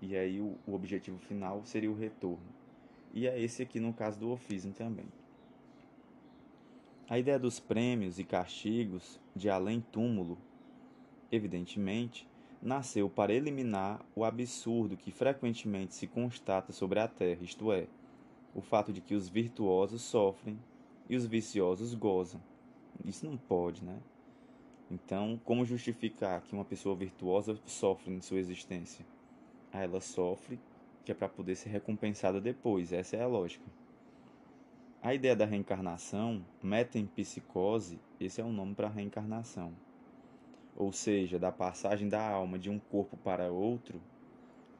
E 0.00 0.16
aí 0.16 0.40
o, 0.40 0.56
o 0.64 0.74
objetivo 0.74 1.18
final 1.18 1.60
seria 1.64 1.90
o 1.90 1.96
retorno. 1.96 2.46
E 3.12 3.26
é 3.26 3.40
esse 3.40 3.62
aqui 3.62 3.80
no 3.80 3.92
caso 3.92 4.20
do 4.20 4.30
ofismo 4.30 4.72
também. 4.72 5.06
A 7.08 7.18
ideia 7.18 7.36
dos 7.36 7.58
prêmios 7.58 8.20
e 8.20 8.24
castigos 8.24 9.18
de 9.34 9.50
além-túmulo, 9.50 10.38
evidentemente, 11.30 12.26
nasceu 12.62 13.08
para 13.08 13.32
eliminar 13.32 14.04
o 14.14 14.24
absurdo 14.24 14.96
que 14.96 15.10
frequentemente 15.10 15.94
se 15.94 16.06
constata 16.06 16.72
sobre 16.72 17.00
a 17.00 17.08
Terra, 17.08 17.42
isto 17.42 17.72
é, 17.72 17.86
o 18.54 18.60
fato 18.60 18.92
de 18.92 19.00
que 19.00 19.14
os 19.14 19.28
virtuosos 19.28 20.02
sofrem 20.02 20.58
e 21.08 21.16
os 21.16 21.26
viciosos 21.26 21.94
gozam. 21.94 22.40
Isso 23.04 23.24
não 23.24 23.36
pode, 23.36 23.82
né? 23.82 23.98
Então, 24.90 25.40
como 25.44 25.64
justificar 25.64 26.42
que 26.42 26.52
uma 26.52 26.64
pessoa 26.64 26.96
virtuosa 26.96 27.58
sofre 27.64 28.12
em 28.12 28.20
sua 28.20 28.38
existência? 28.38 29.06
Ah, 29.72 29.82
ela 29.82 30.00
sofre 30.00 30.58
que 31.04 31.12
é 31.12 31.14
para 31.14 31.28
poder 31.28 31.54
ser 31.54 31.70
recompensada 31.70 32.40
depois. 32.40 32.92
Essa 32.92 33.16
é 33.16 33.22
a 33.22 33.26
lógica. 33.26 33.64
A 35.02 35.14
ideia 35.14 35.34
da 35.34 35.46
reencarnação, 35.46 36.44
metempsicose, 36.62 37.98
esse 38.20 38.40
é 38.40 38.44
o 38.44 38.52
nome 38.52 38.74
para 38.74 38.88
reencarnação. 38.88 39.72
Ou 40.76 40.92
seja, 40.92 41.38
da 41.38 41.52
passagem 41.52 42.08
da 42.08 42.26
alma 42.26 42.58
de 42.58 42.70
um 42.70 42.78
corpo 42.78 43.16
para 43.18 43.52
outro, 43.52 44.00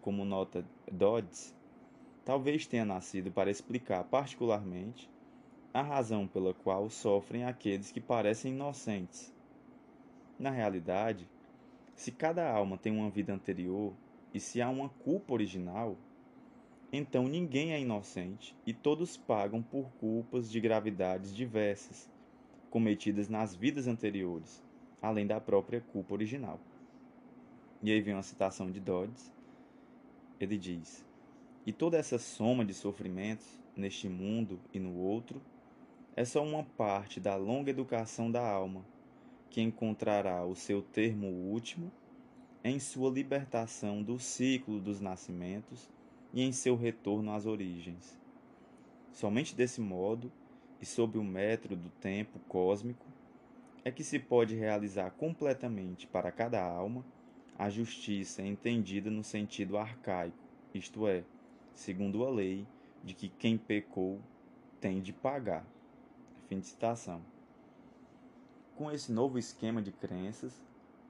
como 0.01 0.25
nota 0.25 0.65
Dodds, 0.91 1.55
talvez 2.25 2.67
tenha 2.67 2.85
nascido 2.85 3.31
para 3.31 3.51
explicar 3.51 4.05
particularmente 4.05 5.09
a 5.73 5.83
razão 5.83 6.27
pela 6.27 6.53
qual 6.53 6.89
sofrem 6.91 7.45
aqueles 7.45 7.93
que 7.93 8.01
parecem 8.01 8.53
inocentes. 8.53 9.33
Na 10.39 10.51
realidade, 10.51 11.29
se 11.95 12.11
cada 12.11 12.51
alma 12.51 12.79
tem 12.79 12.93
uma 12.93 13.11
vida 13.11 13.33
anterior 13.33 13.93
e 14.33 14.41
se 14.41 14.63
há 14.63 14.69
uma 14.69 14.89
culpa 14.89 15.35
original, 15.35 15.97
então 16.93 17.29
ninguém 17.29 17.73
é 17.73 17.81
inocente 17.81 18.57
e 18.67 18.73
todos 18.73 19.17
pagam 19.17 19.63
por 19.63 19.91
culpas 20.01 20.51
de 20.51 20.59
gravidades 20.61 21.35
diversas, 21.35 22.09
cometidas 22.71 23.29
nas 23.29 23.55
vidas 23.55 23.87
anteriores, 23.87 24.63
além 25.01 25.27
da 25.27 25.41
própria 25.41 25.81
culpa 25.81 26.15
original. 26.15 26.59
E 27.83 27.91
aí 27.91 28.01
vem 28.01 28.15
uma 28.15 28.23
citação 28.23 28.71
de 28.71 28.81
Dodds. 28.81 29.33
Ele 30.39 30.59
diz: 30.59 31.05
E 31.65 31.73
toda 31.73 31.97
essa 31.97 32.19
soma 32.19 32.65
de 32.65 32.75
sofrimentos, 32.75 33.59
neste 33.77 34.09
mundo 34.09 34.61
e 34.73 34.79
no 34.79 34.97
outro, 34.97 35.41
é 36.15 36.25
só 36.25 36.45
uma 36.45 36.65
parte 36.65 37.19
da 37.19 37.37
longa 37.37 37.71
educação 37.71 38.31
da 38.31 38.47
alma, 38.47 38.85
que 39.49 39.61
encontrará 39.61 40.45
o 40.45 40.55
seu 40.55 40.83
termo 40.83 41.27
último 41.27 41.91
em 42.63 42.79
sua 42.79 43.11
libertação 43.11 44.03
do 44.03 44.19
ciclo 44.19 44.79
dos 44.79 45.01
nascimentos 45.01 45.89
e 46.33 46.43
em 46.43 46.53
seu 46.53 46.77
retorno 46.77 47.33
às 47.33 47.47
origens. 47.47 48.19
Somente 49.13 49.55
desse 49.55 49.81
modo, 49.81 50.31
e 50.81 50.87
sob 50.87 51.19
o 51.19 51.25
metro 51.25 51.77
do 51.77 51.91
tempo 51.91 52.39
cósmico, 52.49 53.07
é 53.85 53.91
que 53.91 54.05
se 54.05 54.19
pode 54.19 54.55
realizar 54.55 55.11
completamente 55.13 56.07
para 56.07 56.31
cada 56.31 56.63
alma 56.63 57.05
a 57.59 57.69
justiça 57.69 58.43
entendida 58.43 59.11
no 59.11 59.23
sentido 59.23 59.77
arcaico, 59.77 60.37
isto 60.75 61.07
é, 61.07 61.25
segundo 61.75 62.25
a 62.25 62.31
lei 62.31 62.67
de 63.03 63.15
que 63.15 63.29
quem 63.29 63.57
pecou 63.57 64.21
tem 64.81 65.01
de 65.01 65.13
pagar. 65.13 65.65
Fim 66.49 66.59
de 66.59 66.67
citação. 66.67 67.21
Com 68.77 68.91
esse 68.91 69.13
novo 69.13 69.39
esquema 69.39 69.81
de 69.81 69.93
crenças, 69.93 70.65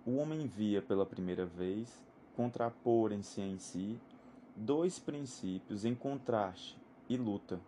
o 0.05 0.17
homem 0.17 0.47
via 0.47 0.83
pela 0.83 1.07
primeira 1.07 1.47
vez 1.47 2.03
contraporem-se 2.37 3.41
em 3.41 3.59
si 3.59 3.99
dois 4.57 4.99
princípios 4.99 5.85
em 5.85 5.95
contraste 5.95 6.77
e 7.09 7.17
luta: 7.17 7.61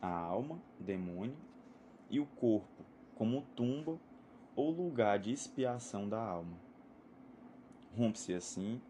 a 0.00 0.08
alma, 0.08 0.60
demônio, 0.78 1.36
e 2.10 2.20
o 2.20 2.26
corpo, 2.26 2.84
como 3.14 3.46
tumba 3.56 3.98
ou 4.54 4.70
lugar 4.70 5.18
de 5.18 5.32
expiação 5.32 6.08
da 6.08 6.20
alma. 6.20 6.56
Rompe-se 7.96 8.34
assim 8.34 8.80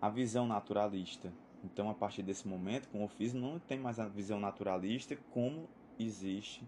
a 0.00 0.08
visão 0.08 0.46
naturalista. 0.46 1.32
Então, 1.64 1.88
a 1.88 1.94
partir 1.94 2.22
desse 2.22 2.48
momento, 2.48 2.88
com 2.88 3.02
o 3.02 3.04
ofício, 3.04 3.38
não 3.38 3.58
tem 3.58 3.78
mais 3.78 4.00
a 4.00 4.08
visão 4.08 4.40
naturalista 4.40 5.16
como 5.30 5.68
existe 5.98 6.66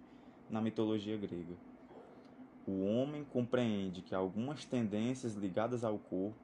na 0.49 0.61
mitologia 0.61 1.17
grega. 1.17 1.57
O 2.67 2.85
homem 2.85 3.25
compreende 3.25 4.03
que 4.03 4.15
algumas 4.15 4.65
tendências 4.65 5.35
ligadas 5.35 5.85
ao 5.85 5.99
corpo 5.99 6.39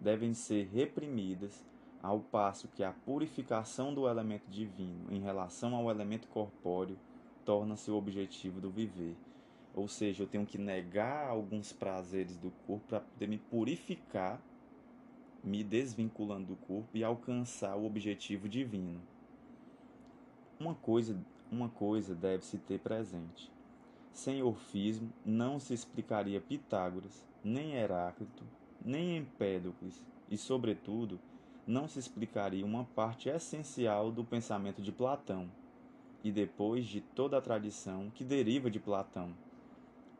devem 0.00 0.34
ser 0.34 0.68
reprimidas, 0.72 1.64
ao 2.02 2.20
passo 2.20 2.68
que 2.68 2.84
a 2.84 2.92
purificação 2.92 3.92
do 3.92 4.06
elemento 4.06 4.48
divino 4.48 5.10
em 5.10 5.20
relação 5.20 5.74
ao 5.74 5.90
elemento 5.90 6.28
corpóreo 6.28 6.98
torna-se 7.44 7.90
o 7.90 7.96
objetivo 7.96 8.60
do 8.60 8.70
viver. 8.70 9.16
Ou 9.76 9.86
seja, 9.86 10.22
eu 10.22 10.26
tenho 10.26 10.46
que 10.46 10.56
negar 10.56 11.28
alguns 11.28 11.70
prazeres 11.70 12.38
do 12.38 12.50
corpo 12.66 12.86
para 12.88 13.00
poder 13.00 13.28
me 13.28 13.36
purificar, 13.36 14.40
me 15.44 15.62
desvinculando 15.62 16.46
do 16.46 16.56
corpo 16.56 16.88
e 16.94 17.04
alcançar 17.04 17.76
o 17.76 17.84
objetivo 17.84 18.48
divino. 18.48 19.02
Uma 20.58 20.74
coisa, 20.74 21.14
uma 21.52 21.68
coisa 21.68 22.14
deve-se 22.14 22.56
ter 22.56 22.80
presente. 22.80 23.52
Sem 24.10 24.42
orfismo 24.42 25.12
não 25.22 25.60
se 25.60 25.74
explicaria 25.74 26.40
Pitágoras, 26.40 27.28
nem 27.44 27.74
Heráclito, 27.74 28.44
nem 28.82 29.18
Empédocles 29.18 30.02
e, 30.30 30.38
sobretudo, 30.38 31.20
não 31.66 31.86
se 31.86 31.98
explicaria 31.98 32.64
uma 32.64 32.84
parte 32.84 33.28
essencial 33.28 34.10
do 34.10 34.24
pensamento 34.24 34.80
de 34.80 34.90
Platão 34.90 35.50
e 36.24 36.32
depois 36.32 36.86
de 36.86 37.02
toda 37.02 37.36
a 37.36 37.42
tradição 37.42 38.10
que 38.14 38.24
deriva 38.24 38.70
de 38.70 38.80
Platão, 38.80 39.34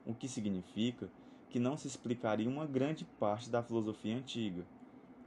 o 0.06 0.14
que 0.14 0.28
significa 0.28 1.10
que 1.50 1.58
não 1.58 1.76
se 1.76 1.88
explicaria 1.88 2.48
uma 2.48 2.64
grande 2.64 3.04
parte 3.18 3.50
da 3.50 3.62
filosofia 3.62 4.16
antiga, 4.16 4.64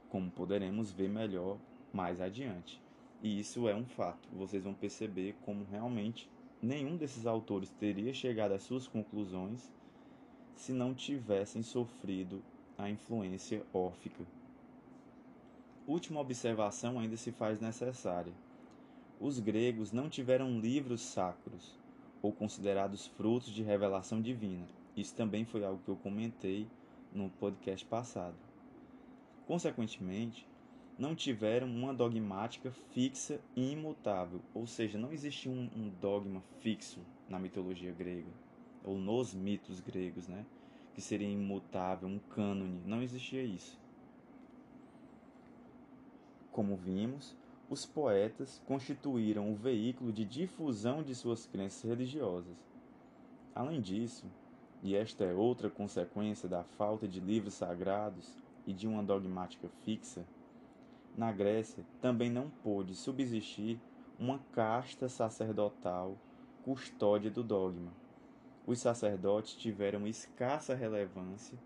como 0.08 0.30
poderemos 0.30 0.90
ver 0.90 1.08
melhor 1.08 1.58
mais 1.92 2.20
adiante. 2.20 2.80
E 3.22 3.38
isso 3.38 3.68
é 3.68 3.74
um 3.74 3.84
fato, 3.84 4.28
vocês 4.32 4.64
vão 4.64 4.72
perceber 4.72 5.36
como 5.42 5.66
realmente 5.70 6.28
nenhum 6.62 6.96
desses 6.96 7.26
autores 7.26 7.70
teria 7.70 8.14
chegado 8.14 8.52
às 8.52 8.62
suas 8.62 8.86
conclusões 8.86 9.70
se 10.54 10.72
não 10.72 10.94
tivessem 10.94 11.62
sofrido 11.62 12.42
a 12.78 12.88
influência 12.88 13.62
órfica. 13.72 14.24
Última 15.86 16.20
observação 16.20 16.98
ainda 16.98 17.16
se 17.16 17.32
faz 17.32 17.60
necessária. 17.60 18.32
Os 19.18 19.38
gregos 19.38 19.92
não 19.92 20.08
tiveram 20.08 20.58
livros 20.60 21.00
sacros 21.00 21.79
ou 22.22 22.32
considerados 22.32 23.06
frutos 23.06 23.50
de 23.52 23.62
revelação 23.62 24.20
divina. 24.20 24.66
Isso 24.96 25.14
também 25.14 25.44
foi 25.44 25.64
algo 25.64 25.80
que 25.84 25.90
eu 25.90 25.96
comentei 25.96 26.66
no 27.12 27.30
podcast 27.30 27.84
passado. 27.86 28.36
Consequentemente, 29.46 30.46
não 30.98 31.14
tiveram 31.14 31.66
uma 31.66 31.94
dogmática 31.94 32.70
fixa 32.92 33.40
e 33.56 33.72
imutável, 33.72 34.40
ou 34.54 34.66
seja, 34.66 34.98
não 34.98 35.12
existia 35.12 35.50
um, 35.50 35.70
um 35.74 35.88
dogma 36.00 36.42
fixo 36.60 37.00
na 37.28 37.38
mitologia 37.38 37.92
grega, 37.92 38.30
ou 38.84 38.98
nos 38.98 39.32
mitos 39.32 39.80
gregos, 39.80 40.28
né? 40.28 40.44
que 40.94 41.00
seria 41.00 41.28
imutável, 41.28 42.08
um 42.08 42.18
cânone. 42.18 42.82
Não 42.84 43.02
existia 43.02 43.42
isso. 43.42 43.78
Como 46.52 46.76
vimos, 46.76 47.36
os 47.70 47.86
poetas 47.86 48.60
constituíram 48.66 49.50
o 49.50 49.54
veículo 49.54 50.12
de 50.12 50.26
difusão 50.26 51.02
de 51.02 51.14
suas 51.14 51.46
crenças 51.46 51.88
religiosas. 51.88 52.54
Além 53.54 53.80
disso, 53.80 54.26
e 54.82 54.94
esta 54.94 55.24
é 55.24 55.32
outra 55.32 55.70
consequência 55.70 56.46
da 56.48 56.62
falta 56.62 57.08
de 57.08 57.20
livros 57.20 57.54
sagrados 57.54 58.36
e 58.66 58.74
de 58.74 58.86
uma 58.86 59.02
dogmática 59.02 59.68
fixa, 59.84 60.26
na 61.16 61.32
Grécia 61.32 61.82
também 62.02 62.28
não 62.28 62.50
pôde 62.62 62.94
subsistir 62.94 63.80
uma 64.18 64.38
casta 64.52 65.08
sacerdotal 65.08 66.18
custódia 66.62 67.30
do 67.30 67.42
dogma 67.42 67.90
os 68.70 68.78
sacerdotes 68.78 69.54
tiveram 69.54 70.06
escassa 70.06 70.74
relevância 70.74 71.58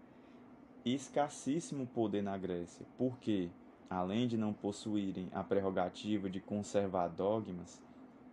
e 0.84 0.94
escassíssimo 0.94 1.86
poder 1.86 2.22
na 2.22 2.36
Grécia, 2.38 2.86
porque, 2.96 3.50
além 3.88 4.26
de 4.26 4.36
não 4.36 4.52
possuírem 4.52 5.28
a 5.32 5.42
prerrogativa 5.42 6.28
de 6.28 6.40
conservar 6.40 7.08
dogmas, 7.08 7.82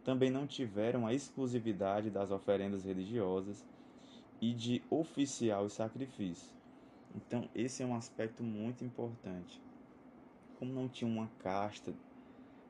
também 0.04 0.32
não 0.32 0.48
tiveram 0.48 1.06
a 1.06 1.14
exclusividade 1.14 2.10
das 2.10 2.32
oferendas 2.32 2.84
religiosas 2.84 3.66
e 4.40 4.54
de 4.54 4.82
oficiar 4.90 5.62
os 5.62 5.74
sacrifícios. 5.74 6.52
Então, 7.16 7.48
esse 7.54 7.84
é 7.84 7.86
um 7.86 7.96
aspecto 7.96 8.44
muito 8.44 8.84
importante. 8.84 9.62
Como 10.58 10.74
não 10.74 10.88
tinha 10.88 11.10
uma 11.10 11.30
casta 11.40 11.94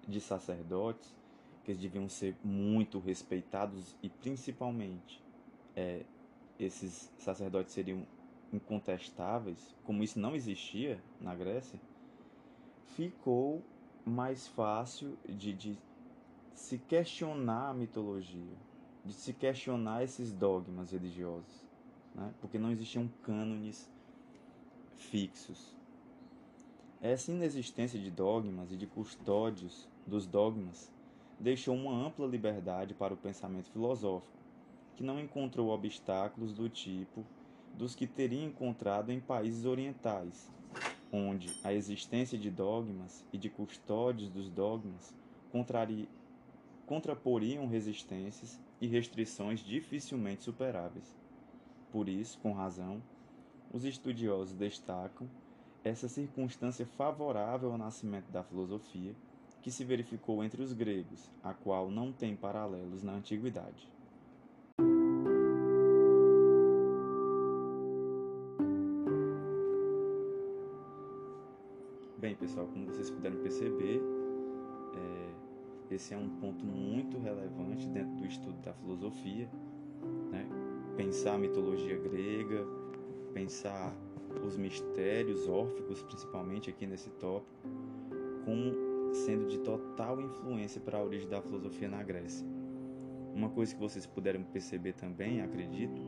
de 0.08 0.20
sacerdotes, 0.20 1.15
que 1.63 1.72
eles 1.72 1.82
deviam 1.82 2.10
ser 2.10 2.36
muito 2.44 3.00
respeitados 3.00 3.96
e 4.02 4.10
principalmente 4.10 5.22
é, 5.76 6.04
esses 6.60 7.12
sacerdotes 7.20 7.74
seriam 7.74 8.06
incontestáveis, 8.52 9.76
como 9.86 10.04
isso 10.04 10.20
não 10.20 10.36
existia 10.36 11.02
na 11.20 11.36
Grécia, 11.36 11.80
ficou 12.96 13.62
mais 14.06 14.48
fácil 14.48 15.18
de, 15.28 15.54
de 15.54 15.78
se 16.54 16.78
questionar 16.78 17.70
a 17.70 17.74
mitologia, 17.74 18.58
de 19.06 19.14
se 19.14 19.34
questionar 19.34 20.04
esses 20.04 20.32
dogmas 20.32 20.92
religiosos, 20.92 21.66
né? 22.14 22.34
porque 22.42 22.58
não 22.58 22.72
existiam 22.72 23.10
cânones 23.24 23.90
fixos. 24.98 25.76
Essa 27.02 27.32
inexistência 27.32 28.00
de 28.00 28.12
dogmas 28.12 28.72
e 28.72 28.78
de 28.78 28.86
custódios 28.86 29.88
dos 30.06 30.28
dogmas 30.28 30.92
deixou 31.40 31.76
uma 31.76 31.94
ampla 31.94 32.28
liberdade 32.28 32.94
para 32.94 33.14
o 33.14 33.18
pensamento 33.18 33.72
filosófico, 33.72 34.38
que 34.96 35.04
não 35.04 35.20
encontrou 35.20 35.70
obstáculos 35.70 36.54
do 36.54 36.70
tipo 36.70 37.26
dos 37.74 37.96
que 37.96 38.06
teria 38.06 38.44
encontrado 38.44 39.12
em 39.12 39.20
países 39.20 39.66
orientais, 39.66 40.52
onde 41.12 41.50
a 41.63 41.74
existência 41.74 42.38
de 42.38 42.50
dogmas 42.50 43.26
e 43.34 43.38
de 43.38 43.50
custódios 43.50 44.30
dos 44.30 44.50
dogmas 44.50 45.13
contraporiam 46.86 47.67
resistências 47.67 48.60
e 48.80 48.88
restrições 48.88 49.60
dificilmente 49.60 50.43
superáveis. 50.43 51.15
Por 51.91 52.08
isso, 52.08 52.39
com 52.39 52.54
razão, 52.54 53.02
os 53.74 53.84
estudiosos 53.84 54.56
destacam 54.56 55.28
essa 55.84 56.08
circunstância 56.08 56.86
favorável 56.86 57.71
ao 57.71 57.78
nascimento 57.78 58.32
da 58.32 58.43
filosofia 58.43 59.13
que 59.62 59.71
se 59.71 59.84
verificou 59.84 60.43
entre 60.43 60.62
os 60.62 60.74
gregos, 60.74 61.30
a 61.43 61.54
qual 61.54 61.91
não 61.91 62.12
tem 62.12 62.36
paralelos 62.36 63.04
na 63.04 63.13
antiguidade. 63.13 63.88
Pessoal, 72.52 72.68
como 72.68 72.86
vocês 72.86 73.10
puderam 73.10 73.38
perceber, 73.38 74.02
é, 74.94 75.94
esse 75.96 76.14
é 76.14 76.18
um 76.18 76.28
ponto 76.28 76.66
muito 76.66 77.18
relevante 77.18 77.88
dentro 77.88 78.14
do 78.18 78.26
estudo 78.26 78.62
da 78.62 78.74
filosofia. 78.74 79.50
Né? 80.30 80.46
Pensar 80.98 81.36
a 81.36 81.38
mitologia 81.38 81.98
grega, 81.98 82.68
pensar 83.34 83.96
os 84.46 84.58
mistérios 84.58 85.48
órficos, 85.48 86.04
principalmente 86.04 86.70
aqui 86.70 86.86
nesse 86.86 87.10
tópico, 87.12 87.70
como 88.44 89.14
sendo 89.14 89.48
de 89.48 89.60
total 89.60 90.20
influência 90.20 90.82
para 90.82 90.98
a 90.98 91.04
origem 91.04 91.30
da 91.30 91.42
filosofia 91.42 91.88
na 91.88 92.04
Grécia. 92.04 92.46
Uma 93.34 93.50
coisa 93.50 93.74
que 93.74 93.80
vocês 93.80 94.06
puderam 94.06 94.44
perceber 94.44 94.94
também, 94.94 95.42
acredito, 95.42 96.02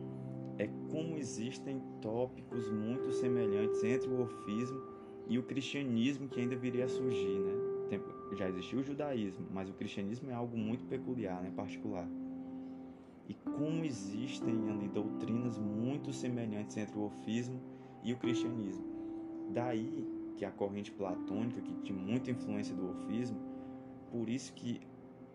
é 0.58 0.68
como 0.92 1.16
existem 1.16 1.82
tópicos 2.02 2.70
muito 2.70 3.14
semelhantes 3.14 3.82
entre 3.84 4.10
o 4.10 4.20
orfismo 4.20 5.03
e 5.28 5.38
o 5.40 5.44
cristianismo 5.44 6.28
que 6.28 6.40
ainda 6.40 6.56
viria 6.56 6.86
a 6.86 6.90
surgir, 6.90 7.40
né? 7.40 7.54
Já 8.36 8.50
existiu 8.50 8.80
o 8.80 8.84
judaísmo, 8.84 9.46
mas 9.52 9.70
o 9.70 9.74
cristianismo 9.74 10.30
é 10.32 10.34
algo 10.34 10.58
muito 10.58 10.86
peculiar, 10.86 11.42
né? 11.42 11.52
particular. 11.56 12.08
E 13.28 13.34
como 13.36 13.86
existem 13.86 14.70
ali 14.70 14.88
doutrinas 14.88 15.58
muito 15.58 16.12
semelhantes 16.12 16.76
entre 16.78 16.98
o 16.98 17.06
ofismo 17.06 17.62
e 18.04 18.12
o 18.12 18.18
cristianismo. 18.18 18.84
Daí 19.54 20.06
que 20.36 20.46
a 20.46 20.52
corrente 20.52 20.92
platônica, 20.92 21.62
que 21.62 21.74
tinha 21.84 21.98
muita 21.98 22.32
influência 22.32 22.76
do 22.76 22.90
ofismo, 22.90 23.40
por 24.12 24.28
isso 24.28 24.52
que 24.54 24.82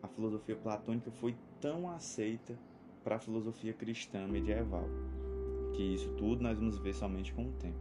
a 0.03 0.09
filosofia 0.09 0.57
platônica 0.57 1.11
foi 1.13 1.37
tão 1.61 1.89
aceita 1.89 2.59
para 3.05 3.17
a 3.17 3.19
filosofia 3.19 3.73
cristã 3.73 4.27
medieval. 4.27 4.85
Que 5.73 5.83
isso 5.95 6.11
tudo 6.17 6.43
nós 6.43 6.59
vamos 6.59 6.79
ver 6.79 6.95
somente 6.95 7.33
com 7.33 7.47
o 7.47 7.53
tempo. 7.53 7.79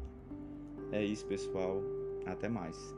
É 0.91 1.03
isso, 1.03 1.25
pessoal. 1.25 1.81
Até 2.27 2.49
mais. 2.49 2.93